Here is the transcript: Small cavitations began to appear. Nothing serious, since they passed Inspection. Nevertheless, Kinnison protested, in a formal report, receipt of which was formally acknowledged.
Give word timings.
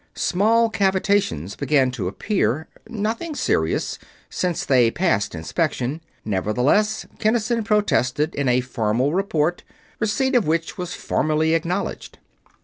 Small 0.15 0.71
cavitations 0.71 1.55
began 1.55 1.91
to 1.91 2.07
appear. 2.07 2.67
Nothing 2.89 3.35
serious, 3.35 3.99
since 4.31 4.65
they 4.65 4.89
passed 4.89 5.35
Inspection. 5.35 6.01
Nevertheless, 6.25 7.05
Kinnison 7.19 7.63
protested, 7.63 8.33
in 8.33 8.49
a 8.49 8.61
formal 8.61 9.13
report, 9.13 9.61
receipt 9.99 10.33
of 10.33 10.47
which 10.47 10.75
was 10.75 10.95
formally 10.95 11.53
acknowledged. 11.53 12.17